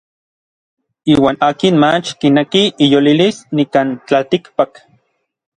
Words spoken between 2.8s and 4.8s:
iyolilis nikan tlaltikpak.